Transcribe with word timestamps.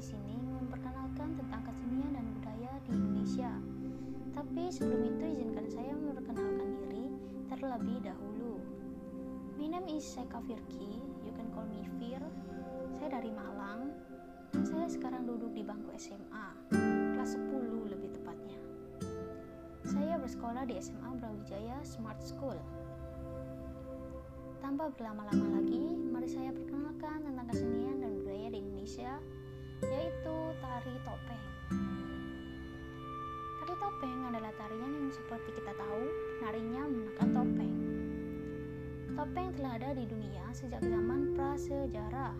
di 0.00 0.16
sini 0.16 0.32
memperkenalkan 0.42 1.38
tentang 1.38 1.60
kesenian 1.60 2.10
dan 2.16 2.24
budaya 2.34 2.72
di 2.82 2.90
Indonesia. 2.96 3.52
Tapi 4.32 4.72
sebelum 4.72 5.06
itu 5.06 5.22
izinkan 5.36 5.66
saya 5.68 5.92
memperkenalkan 5.92 6.68
diri 6.82 7.06
terlebih 7.46 8.00
dahulu. 8.00 8.58
My 9.54 9.70
name 9.76 9.92
is 9.92 10.02
Seka 10.02 10.40
Firki, 10.48 10.98
you 11.22 11.30
can 11.36 11.46
call 11.54 11.68
me 11.68 11.84
Fir. 12.00 12.18
Saya 12.96 13.22
dari 13.22 13.28
Malang 13.28 13.92
dan 14.56 14.62
saya 14.64 14.88
sekarang 14.88 15.28
duduk 15.28 15.52
di 15.52 15.62
bangku 15.62 15.92
SMA, 16.00 16.46
kelas 17.14 17.36
10 17.36 17.92
lebih 17.92 18.10
tepatnya. 18.18 18.58
Saya 19.84 20.16
bersekolah 20.16 20.64
di 20.64 20.80
SMA 20.80 21.22
Brawijaya 21.22 21.76
Smart 21.84 22.18
School. 22.24 22.56
Tanpa 24.64 24.88
berlama-lama 24.96 25.60
lagi, 25.60 25.92
mari 26.08 26.26
saya 26.26 26.50
perkenalkan 26.50 26.69
narinya 36.60 36.84
menggunakan 36.92 37.28
topeng. 37.32 37.74
Topeng 39.16 39.48
telah 39.56 39.72
ada 39.80 39.90
di 39.96 40.04
dunia 40.04 40.44
sejak 40.52 40.84
zaman 40.84 41.32
prasejarah. 41.32 42.36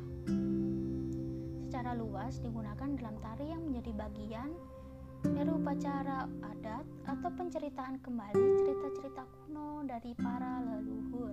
Secara 1.65 1.97
luas 1.97 2.37
digunakan 2.45 3.01
dalam 3.01 3.17
tari 3.25 3.49
yang 3.49 3.65
menjadi 3.65 3.97
bagian 3.97 4.53
dari 5.25 5.49
upacara 5.49 6.29
adat 6.45 6.85
atau 7.09 7.31
penceritaan 7.33 7.97
kembali 8.05 8.45
cerita-cerita 8.61 9.25
kuno 9.25 9.89
dari 9.89 10.13
para 10.13 10.69
leluhur. 10.69 11.33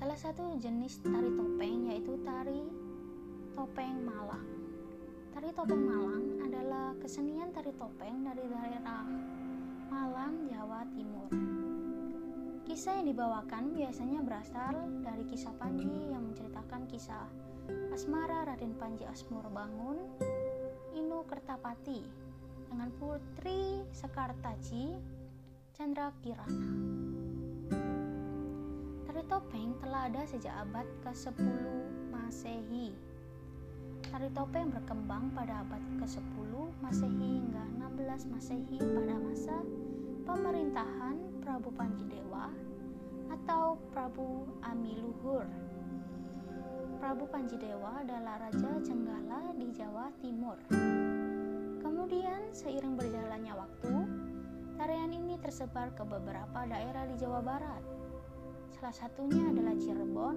Salah 0.00 0.16
satu 0.16 0.56
jenis 0.56 0.96
tari 1.04 1.28
topeng 1.28 1.92
yaitu 1.92 2.16
tari 2.24 2.64
topeng 3.52 4.00
Malang. 4.00 4.48
Tari 5.36 5.52
topeng 5.52 5.84
Malang 5.84 6.40
adalah 6.40 6.96
kesenian 7.04 7.52
tari 7.52 7.76
topeng 7.76 8.24
dari 8.24 8.48
daerah 8.48 9.04
Malang, 9.96 10.44
Jawa 10.52 10.84
Timur. 10.92 11.32
Kisah 12.68 13.00
yang 13.00 13.08
dibawakan 13.08 13.72
biasanya 13.72 14.20
berasal 14.20 14.76
dari 15.00 15.24
kisah 15.24 15.56
Panji 15.56 15.88
yang 15.88 16.20
menceritakan 16.20 16.84
kisah 16.84 17.24
asmara 17.96 18.44
Raden 18.44 18.76
Panji 18.76 19.08
Asmur 19.08 19.48
Bangun, 19.48 19.96
Inu 20.92 21.24
Kertapati 21.24 22.04
dengan 22.68 22.92
Putri 23.00 23.88
Sekartaji 23.96 25.00
Chandra 25.72 26.12
Kirana 26.20 26.76
topeng 29.26 29.74
telah 29.82 30.06
ada 30.06 30.22
sejak 30.22 30.54
abad 30.54 30.86
ke-10 31.02 31.50
Masehi. 32.14 32.94
Tari 34.12 34.28
topeng 34.34 34.70
berkembang 34.70 35.34
pada 35.34 35.66
abad 35.66 35.82
ke-10 36.02 36.52
Masehi 36.84 37.42
hingga 37.42 37.64
16 37.78 38.32
Masehi 38.32 38.78
pada 38.78 39.14
masa 39.18 39.56
pemerintahan 40.26 41.16
Prabu 41.42 41.70
Panjidewa 41.74 42.50
atau 43.30 43.80
Prabu 43.90 44.46
Amiluhur. 44.62 45.46
Prabu 47.02 47.24
Panjidewa 47.30 48.02
adalah 48.02 48.42
Raja 48.46 48.72
Jenggala 48.82 49.54
di 49.58 49.68
Jawa 49.74 50.10
Timur. 50.22 50.58
Kemudian 51.82 52.54
seiring 52.54 52.94
berjalannya 52.94 53.54
waktu, 53.54 53.94
tarian 54.78 55.12
ini 55.14 55.38
tersebar 55.42 55.94
ke 55.94 56.02
beberapa 56.02 56.66
daerah 56.66 57.06
di 57.06 57.14
Jawa 57.18 57.42
Barat 57.42 57.96
Salah 58.76 58.92
satunya 58.92 59.40
adalah 59.48 59.72
Cirebon. 59.72 60.36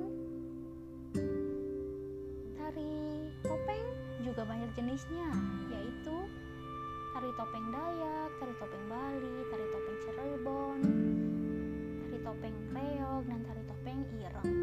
Juga 4.40 4.56
banyak 4.56 4.72
jenisnya, 4.72 5.36
yaitu 5.68 6.16
tari 7.12 7.28
topeng 7.36 7.76
Dayak, 7.76 8.32
tari 8.40 8.56
topeng 8.56 8.86
Bali, 8.88 9.36
tari 9.52 9.66
topeng 9.68 9.98
Cirebon, 10.00 10.80
tari 12.00 12.18
topeng 12.24 12.56
Reog, 12.72 13.24
dan 13.28 13.40
tari 13.44 13.64
topeng 13.68 14.00
Ireng. 14.16 14.56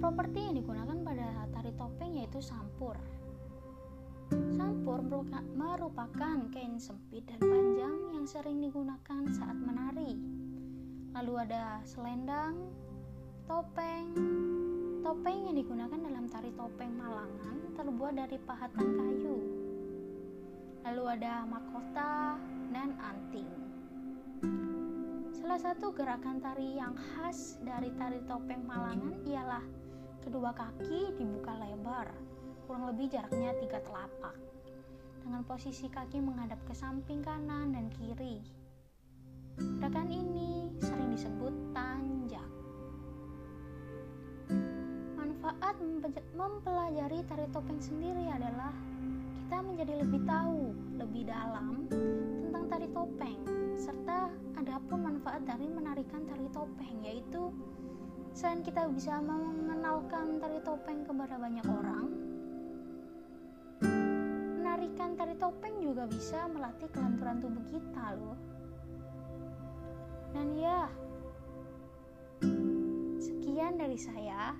Properti 0.00 0.38
yang 0.40 0.56
digunakan 0.56 0.98
pada 1.04 1.28
tari 1.52 1.72
topeng 1.76 2.16
yaitu 2.16 2.40
sampur. 2.40 2.96
Sampur 4.32 5.04
merupakan 5.52 6.48
kain 6.48 6.80
sempit 6.80 7.28
dan 7.28 7.44
panjang 7.44 8.16
yang 8.16 8.24
sering 8.24 8.64
digunakan 8.64 9.20
saat 9.36 9.60
menari 9.60 10.16
lalu 11.12 11.44
ada 11.44 11.84
selendang, 11.84 12.56
topeng. 13.44 14.16
Topeng 15.14 15.46
yang 15.46 15.54
digunakan 15.54 15.94
dalam 15.94 16.26
tari 16.26 16.50
topeng 16.58 16.90
Malangan 16.98 17.78
terbuat 17.78 18.18
dari 18.18 18.34
pahatan 18.34 18.98
kayu. 18.98 19.36
Lalu 20.82 21.02
ada 21.06 21.46
mahkota 21.46 22.34
dan 22.74 22.98
anting. 22.98 23.46
Salah 25.38 25.62
satu 25.62 25.94
gerakan 25.94 26.42
tari 26.42 26.74
yang 26.74 26.98
khas 26.98 27.62
dari 27.62 27.94
tari 27.94 28.26
topeng 28.26 28.66
Malangan 28.66 29.22
ialah 29.22 29.62
kedua 30.18 30.50
kaki 30.50 31.14
dibuka 31.14 31.62
lebar, 31.62 32.10
kurang 32.66 32.90
lebih 32.90 33.14
jaraknya 33.14 33.54
tiga 33.62 33.86
telapak, 33.86 34.34
dengan 35.22 35.46
posisi 35.46 35.86
kaki 35.86 36.18
menghadap 36.18 36.58
ke 36.66 36.74
samping 36.74 37.22
kanan 37.22 37.70
dan 37.70 37.86
kiri. 38.02 38.42
Gerakan 39.78 40.10
ini 40.10 40.74
sering 40.82 41.14
disebut 41.14 41.54
tanjak. 41.70 42.53
Manfaat 45.64 46.20
mempelajari 46.36 47.24
tari 47.24 47.48
topeng 47.48 47.80
sendiri 47.80 48.28
adalah 48.28 48.68
kita 49.48 49.64
menjadi 49.64 49.96
lebih 50.04 50.20
tahu 50.28 50.76
lebih 51.00 51.24
dalam 51.24 51.88
tentang 51.88 52.68
tari 52.68 52.84
topeng 52.92 53.40
serta 53.72 54.28
ada 54.60 54.76
pun 54.84 55.08
manfaat 55.08 55.40
dari 55.48 55.64
menarikan 55.72 56.28
tari 56.28 56.52
topeng 56.52 57.00
yaitu 57.00 57.48
selain 58.36 58.60
kita 58.60 58.92
bisa 58.92 59.16
mengenalkan 59.24 60.36
tari 60.36 60.60
topeng 60.68 61.00
kepada 61.08 61.40
banyak 61.40 61.64
orang 61.64 62.12
menarikan 64.60 65.16
tari 65.16 65.32
topeng 65.40 65.80
juga 65.80 66.04
bisa 66.12 66.44
melatih 66.52 66.92
kelenturan 66.92 67.40
tubuh 67.40 67.64
kita 67.72 68.12
loh 68.20 68.36
dan 70.36 70.60
ya, 70.60 70.92
sekian 73.16 73.80
dari 73.80 73.96
saya. 73.96 74.52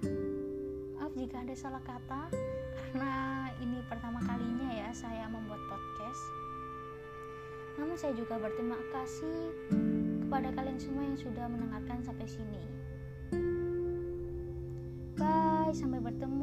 Ada 1.54 1.70
salah 1.70 1.86
kata, 1.86 2.34
karena 2.74 3.14
ini 3.62 3.78
pertama 3.86 4.18
kalinya 4.26 4.74
ya 4.74 4.90
saya 4.90 5.30
membuat 5.30 5.62
podcast. 5.70 6.22
Namun 7.78 7.94
saya 7.94 8.10
juga 8.18 8.42
berterima 8.42 8.74
kasih 8.90 9.54
kepada 10.26 10.50
kalian 10.50 10.82
semua 10.82 11.06
yang 11.06 11.14
sudah 11.14 11.46
mendengarkan 11.46 12.02
sampai 12.02 12.26
sini. 12.26 12.64
Bye, 15.14 15.70
sampai 15.70 16.02
bertemu 16.02 16.33